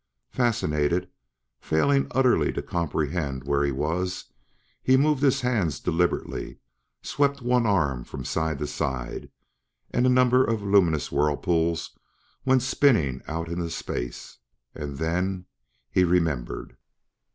[0.31, 1.11] Fascinated,
[1.59, 4.33] failing utterly to comprehend where he was,
[4.81, 6.57] he moved his hands deliberately,
[7.03, 9.29] swept one arm from side to side
[9.91, 11.99] and a number of luminous whirlpools
[12.45, 14.39] went spinning out into space.
[14.73, 15.45] And then
[15.91, 16.77] he remembered.